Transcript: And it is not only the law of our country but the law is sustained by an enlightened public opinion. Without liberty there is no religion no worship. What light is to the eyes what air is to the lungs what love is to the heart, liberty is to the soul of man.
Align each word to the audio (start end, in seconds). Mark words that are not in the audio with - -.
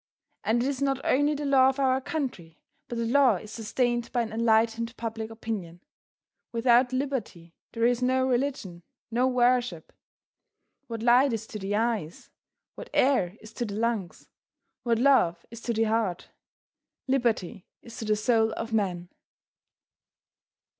And 0.43 0.63
it 0.63 0.67
is 0.67 0.81
not 0.81 0.99
only 1.03 1.35
the 1.35 1.45
law 1.45 1.69
of 1.69 1.77
our 1.77 2.01
country 2.01 2.57
but 2.87 2.97
the 2.97 3.05
law 3.05 3.35
is 3.35 3.51
sustained 3.51 4.11
by 4.11 4.23
an 4.23 4.33
enlightened 4.33 4.97
public 4.97 5.29
opinion. 5.29 5.79
Without 6.51 6.91
liberty 6.91 7.53
there 7.73 7.85
is 7.85 8.01
no 8.01 8.25
religion 8.27 8.81
no 9.11 9.27
worship. 9.27 9.93
What 10.87 11.03
light 11.03 11.33
is 11.33 11.45
to 11.45 11.59
the 11.59 11.75
eyes 11.75 12.31
what 12.73 12.89
air 12.95 13.37
is 13.41 13.53
to 13.53 13.63
the 13.65 13.75
lungs 13.75 14.27
what 14.81 14.97
love 14.97 15.45
is 15.51 15.61
to 15.61 15.71
the 15.73 15.83
heart, 15.83 16.29
liberty 17.07 17.67
is 17.83 17.95
to 17.97 18.05
the 18.05 18.15
soul 18.15 18.53
of 18.53 18.73
man. 18.73 19.07